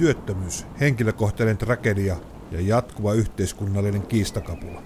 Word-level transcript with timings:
Työttömyys, 0.00 0.66
henkilökohtainen 0.80 1.56
tragedia 1.56 2.16
ja 2.50 2.60
jatkuva 2.60 3.14
yhteiskunnallinen 3.14 4.02
kiistakapula. 4.02 4.82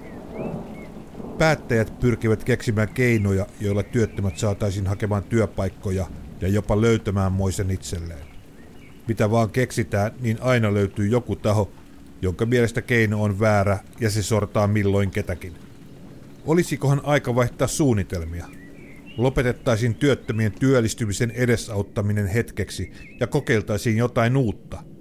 Päättäjät 1.39 2.01
pyrkivät 2.01 2.45
keksimään 2.45 2.89
keinoja, 2.89 3.47
joilla 3.61 3.83
työttömät 3.83 4.39
saataisiin 4.39 4.87
hakemaan 4.87 5.23
työpaikkoja 5.25 6.07
ja 6.41 6.49
jopa 6.49 6.81
löytämään 6.81 7.33
moisen 7.33 7.71
itselleen. 7.71 8.27
Mitä 9.09 9.31
vaan 9.31 9.51
keksitään, 9.51 10.13
niin 10.21 10.39
aina 10.41 10.75
löytyy 10.75 11.09
joku 11.09 11.37
taho, 11.37 11.71
jonka 12.23 12.47
mielestä 12.47 12.83
keino 12.83 13.23
on 13.23 13.41
väärä 13.41 13.79
ja 14.01 14.11
se 14.11 14.23
sortaa 14.23 14.67
milloin 14.67 15.11
ketäkin. 15.11 15.55
Olisikohan 16.47 17.01
aika 17.05 17.35
vaihtaa 17.35 17.69
suunnitelmia? 17.69 18.47
Lopetettaisiin 19.17 19.95
työttömien 19.95 20.53
työllistymisen 20.53 21.31
edesauttaminen 21.31 22.27
hetkeksi 22.27 22.93
ja 23.21 23.27
kokeiltaisiin 23.27 23.97
jotain 23.97 24.37
uutta. 24.37 24.94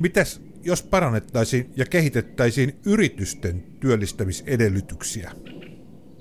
Mitäs 0.00 0.42
jos 0.62 0.82
parannettaisiin 0.82 1.72
ja 1.76 1.86
kehitettäisiin 1.86 2.76
yritysten 2.86 3.64
työllistämisedellytyksiä? 3.80 5.32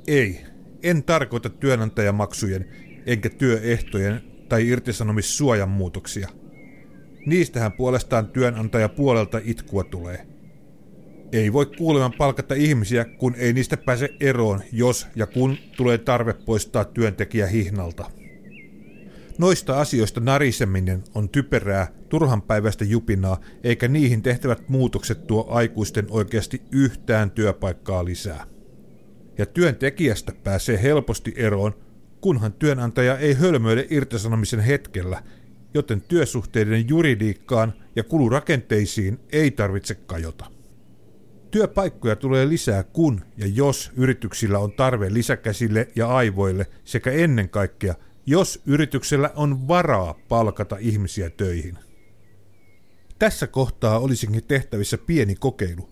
Ei, 0.07 0.41
en 0.83 1.03
tarkoita 1.03 1.49
työnantajamaksujen 1.49 2.65
enkä 3.05 3.29
työehtojen 3.29 4.21
tai 4.49 4.67
irtisanomissuojan 4.67 5.69
muutoksia. 5.69 6.29
Niistähän 7.25 7.71
puolestaan 7.71 8.27
työnantaja 8.27 8.89
puolelta 8.89 9.41
itkua 9.43 9.83
tulee. 9.83 10.27
Ei 11.31 11.53
voi 11.53 11.65
kuuleman 11.65 12.13
palkata 12.17 12.55
ihmisiä, 12.55 13.05
kun 13.05 13.35
ei 13.35 13.53
niistä 13.53 13.77
pääse 13.77 14.09
eroon, 14.19 14.61
jos 14.71 15.07
ja 15.15 15.27
kun 15.27 15.57
tulee 15.77 15.97
tarve 15.97 16.33
poistaa 16.33 16.85
työntekijä 16.85 17.47
hihnalta. 17.47 18.11
Noista 19.39 19.79
asioista 19.79 20.19
nariseminen 20.19 21.03
on 21.15 21.29
typerää, 21.29 21.87
turhanpäiväistä 22.09 22.85
jupinaa, 22.85 23.39
eikä 23.63 23.87
niihin 23.87 24.21
tehtävät 24.21 24.69
muutokset 24.69 25.27
tuo 25.27 25.47
aikuisten 25.49 26.07
oikeasti 26.09 26.61
yhtään 26.71 27.31
työpaikkaa 27.31 28.05
lisää. 28.05 28.45
Ja 29.37 29.45
työntekijästä 29.45 30.31
pääsee 30.43 30.81
helposti 30.83 31.33
eroon, 31.35 31.75
kunhan 32.21 32.53
työnantaja 32.53 33.17
ei 33.17 33.33
hölmöile 33.33 33.87
irtisanomisen 33.89 34.59
hetkellä, 34.59 35.23
joten 35.73 36.01
työsuhteiden 36.01 36.89
juridiikkaan 36.89 37.73
ja 37.95 38.03
kulurakenteisiin 38.03 39.19
ei 39.31 39.51
tarvitse 39.51 39.95
kajota. 39.95 40.45
Työpaikkoja 41.51 42.15
tulee 42.15 42.49
lisää 42.49 42.83
kun 42.83 43.21
ja 43.37 43.47
jos 43.47 43.91
yrityksillä 43.95 44.59
on 44.59 44.71
tarve 44.71 45.13
lisäkäsille 45.13 45.87
ja 45.95 46.07
aivoille 46.07 46.65
sekä 46.83 47.11
ennen 47.11 47.49
kaikkea– 47.49 47.95
jos 48.29 48.61
yrityksellä 48.65 49.31
on 49.35 49.67
varaa 49.67 50.15
palkata 50.27 50.77
ihmisiä 50.79 51.29
töihin. 51.29 51.77
Tässä 53.19 53.47
kohtaa 53.47 53.99
olisinkin 53.99 54.43
tehtävissä 54.43 54.97
pieni 54.97 55.35
kokeilu. 55.35 55.89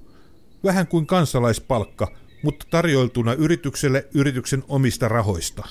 Vähän 0.63 0.87
kuin 0.87 1.07
kansalaispalkka, 1.07 2.11
mutta 2.43 2.65
tarjoiltuna 2.69 3.33
yritykselle 3.33 4.07
yrityksen 4.13 4.63
omista 4.67 5.07
rahoista. 5.07 5.67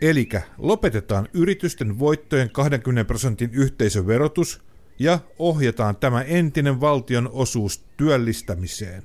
Elikä 0.00 0.42
lopetetaan 0.58 1.28
yritysten 1.34 1.98
voittojen 1.98 2.50
20 2.50 3.04
prosentin 3.04 3.50
yhteisöverotus 3.52 4.60
ja 4.98 5.18
ohjataan 5.38 5.96
tämä 5.96 6.22
entinen 6.22 6.80
valtion 6.80 7.30
osuus 7.32 7.84
työllistämiseen. 7.96 9.02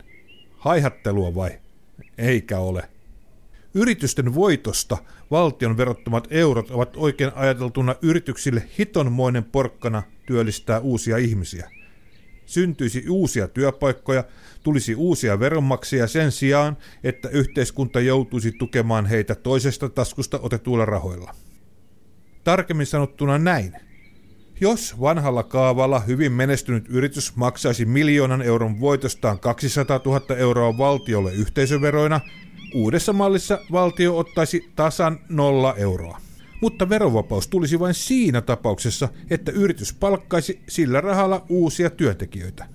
Haihattelua 0.57 1.35
vai? 1.35 1.51
Eikä 2.17 2.59
ole. 2.59 2.89
Yritysten 3.73 4.35
voitosta 4.35 4.97
valtion 5.31 5.77
verottomat 5.77 6.27
eurot 6.31 6.71
ovat 6.71 6.93
oikein 6.97 7.31
ajateltuna 7.35 7.95
yrityksille 8.01 8.63
hitonmoinen 8.79 9.43
porkkana 9.43 10.03
työllistää 10.25 10.79
uusia 10.79 11.17
ihmisiä. 11.17 11.71
Syntyisi 12.45 13.05
uusia 13.09 13.47
työpaikkoja, 13.47 14.23
tulisi 14.63 14.95
uusia 14.95 15.39
veronmaksia 15.39 16.07
sen 16.07 16.31
sijaan, 16.31 16.77
että 17.03 17.29
yhteiskunta 17.29 17.99
joutuisi 17.99 18.51
tukemaan 18.51 19.05
heitä 19.05 19.35
toisesta 19.35 19.89
taskusta 19.89 20.39
otetuilla 20.41 20.85
rahoilla. 20.85 21.35
Tarkemmin 22.43 22.85
sanottuna 22.85 23.37
näin. 23.37 23.73
Jos 24.61 24.99
vanhalla 24.99 25.43
kaavalla 25.43 25.99
hyvin 25.99 26.31
menestynyt 26.31 26.85
yritys 26.89 27.35
maksaisi 27.35 27.85
miljoonan 27.85 28.41
euron 28.41 28.79
voitostaan 28.79 29.39
200 29.39 29.99
000 30.05 30.35
euroa 30.37 30.77
valtiolle 30.77 31.33
yhteisöveroina, 31.33 32.21
Uudessa 32.73 33.13
mallissa 33.13 33.59
valtio 33.71 34.17
ottaisi 34.17 34.71
tasan 34.75 35.19
nolla 35.29 35.75
euroa. 35.75 36.17
Mutta 36.61 36.89
verovapaus 36.89 37.47
tulisi 37.47 37.79
vain 37.79 37.93
siinä 37.93 38.41
tapauksessa, 38.41 39.09
että 39.29 39.51
yritys 39.51 39.93
palkkaisi 39.93 40.61
sillä 40.69 41.01
rahalla 41.01 41.45
uusia 41.49 41.89
työntekijöitä. 41.89 42.67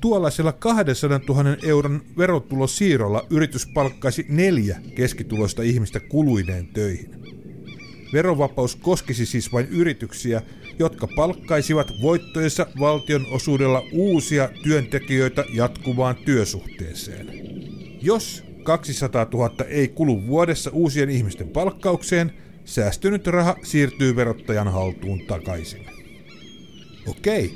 Tuollaisella 0.00 0.52
200 0.52 1.20
000 1.28 1.56
euron 1.62 2.02
verotulosiirrolla 2.18 3.26
yritys 3.30 3.66
palkkaisi 3.66 4.26
neljä 4.28 4.80
keskituloista 4.94 5.62
ihmistä 5.62 6.00
kuluineen 6.00 6.66
töihin. 6.66 7.10
Verovapaus 8.12 8.76
koskisi 8.76 9.26
siis 9.26 9.52
vain 9.52 9.68
yrityksiä, 9.68 10.42
jotka 10.78 11.08
palkkaisivat 11.16 11.92
voittojensa 12.02 12.66
valtion 12.80 13.26
osuudella 13.30 13.82
uusia 13.92 14.48
työntekijöitä 14.62 15.44
jatkuvaan 15.52 16.16
työsuhteeseen. 16.16 17.30
Jos 18.02 18.44
200 18.66 19.26
000 19.32 19.64
ei 19.68 19.88
kulu 19.88 20.26
vuodessa 20.26 20.70
uusien 20.70 21.10
ihmisten 21.10 21.48
palkkaukseen, 21.48 22.32
säästynyt 22.64 23.26
raha 23.26 23.56
siirtyy 23.62 24.16
verottajan 24.16 24.68
haltuun 24.68 25.20
takaisin. 25.26 25.86
Okei, 27.08 27.54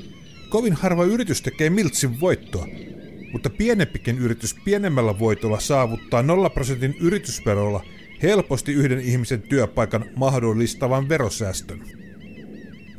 kovin 0.49 0.73
harva 0.73 1.03
yritys 1.03 1.41
tekee 1.41 1.69
miltsin 1.69 2.19
voittoa, 2.19 2.67
mutta 3.31 3.49
pienempikin 3.49 4.17
yritys 4.17 4.55
pienemmällä 4.65 5.19
voitolla 5.19 5.59
saavuttaa 5.59 6.23
0 6.23 6.49
prosentin 6.49 6.95
yritysverolla 7.01 7.83
helposti 8.23 8.73
yhden 8.73 8.99
ihmisen 8.99 9.41
työpaikan 9.41 10.05
mahdollistavan 10.15 11.09
verosäästön. 11.09 11.81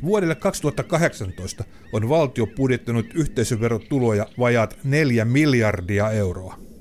Vuodelle 0.03 0.35
2018 0.35 1.63
on 1.93 2.09
valtio 2.09 2.47
budjettanut 2.47 3.05
yhteisöverotuloja 3.13 4.27
vajaat 4.39 4.77
4 4.83 5.25
miljardia 5.25 6.11
euroa. 6.11 6.72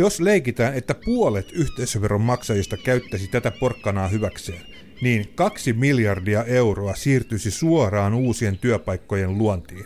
Jos 0.00 0.20
leikitään, 0.20 0.74
että 0.74 0.94
puolet 0.94 1.52
yhteisöveron 1.52 2.20
maksajista 2.20 2.76
käyttäisi 2.76 3.28
tätä 3.28 3.50
porkkanaa 3.50 4.08
hyväkseen, 4.08 4.62
niin 5.02 5.32
kaksi 5.34 5.72
miljardia 5.72 6.44
euroa 6.44 6.94
siirtyisi 6.94 7.50
suoraan 7.50 8.14
uusien 8.14 8.58
työpaikkojen 8.58 9.38
luontiin. 9.38 9.84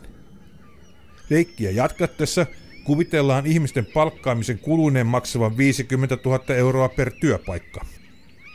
Leikkiä 1.31 1.71
jatkattessa 1.71 2.47
kuvitellaan 2.85 3.47
ihmisten 3.47 3.87
palkkaamisen 3.87 4.59
kuluneen 4.59 5.07
maksavan 5.07 5.57
50 5.57 6.19
000 6.25 6.55
euroa 6.55 6.89
per 6.89 7.11
työpaikka. 7.21 7.85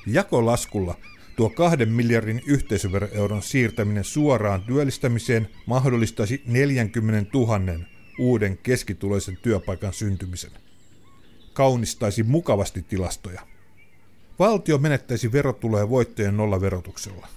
Jakolaskulla 0.08 0.96
tuo 1.36 1.50
kahden 1.50 1.90
miljardin 1.90 2.42
yhteisöveroeuron 2.46 3.42
siirtäminen 3.42 4.04
suoraan 4.04 4.62
työllistämiseen 4.62 5.50
mahdollistaisi 5.66 6.42
40 6.46 7.30
000 7.34 7.60
uuden 8.20 8.58
keskituloisen 8.64 9.38
työpaikan 9.42 9.94
syntymisen 9.94 10.52
kaunistaisi 11.60 12.24
mukavasti 12.24 12.82
tilastoja. 12.82 13.42
Valtio 14.40 14.78
menettäisi 14.78 15.32
verotuloja 15.32 15.90
voittojen 15.90 16.38
nollaverotuksella. 16.38 17.28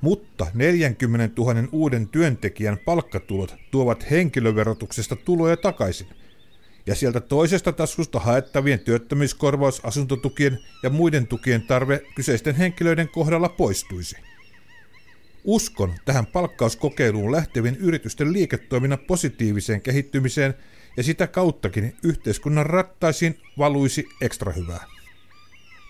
Mutta 0.00 0.46
40 0.54 1.42
000 1.42 1.54
uuden 1.72 2.08
työntekijän 2.08 2.78
palkkatulot 2.78 3.54
tuovat 3.70 4.10
henkilöverotuksesta 4.10 5.16
tuloja 5.16 5.56
takaisin, 5.56 6.06
ja 6.86 6.94
sieltä 6.94 7.20
toisesta 7.20 7.72
taskusta 7.72 8.18
haettavien 8.18 8.78
työttömyyskorvaus, 8.80 9.80
asuntotukien 9.84 10.58
ja 10.82 10.90
muiden 10.90 11.26
tukien 11.26 11.62
tarve 11.62 12.02
kyseisten 12.14 12.54
henkilöiden 12.54 13.08
kohdalla 13.08 13.48
poistuisi. 13.48 14.16
Uskon 15.44 15.94
tähän 16.04 16.26
palkkauskokeiluun 16.26 17.32
lähtevien 17.32 17.76
yritysten 17.76 18.32
liiketoiminnan 18.32 18.98
positiiviseen 18.98 19.80
kehittymiseen 19.80 20.54
ja 20.96 21.02
sitä 21.02 21.26
kauttakin 21.26 21.96
yhteiskunnan 22.02 22.66
rattaisiin 22.66 23.40
valuisi 23.58 24.08
ekstra 24.20 24.52
hyvää. 24.52 24.84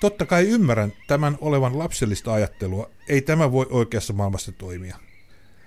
Totta 0.00 0.26
kai 0.26 0.48
ymmärrän 0.48 0.92
tämän 1.06 1.38
olevan 1.40 1.78
lapsellista 1.78 2.34
ajattelua, 2.34 2.90
ei 3.08 3.22
tämä 3.22 3.52
voi 3.52 3.66
oikeassa 3.70 4.12
maailmassa 4.12 4.52
toimia. 4.52 4.96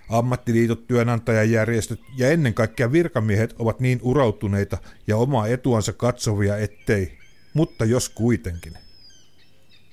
Ammattiliitot, 0.10 0.88
työnantajajärjestöt 0.88 2.00
ja 2.18 2.30
ennen 2.30 2.54
kaikkea 2.54 2.92
virkamiehet 2.92 3.56
ovat 3.60 3.80
niin 3.80 4.00
urautuneita 4.02 4.78
ja 5.08 5.18
omaa 5.18 5.48
etuansa 5.48 5.94
katsovia 5.94 6.58
ettei, 6.58 7.18
mutta 7.54 7.86
jos 7.86 8.10
kuitenkin. 8.10 8.74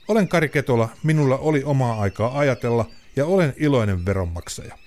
Olen 0.09 0.29
Kari 0.29 0.49
Ketola, 0.49 0.89
minulla 1.03 1.39
oli 1.39 1.65
omaa 1.65 2.01
aikaa 2.01 2.39
ajatella 2.39 2.91
ja 3.17 3.27
olen 3.27 3.55
iloinen 3.57 4.07
veronmaksaja. 4.07 4.84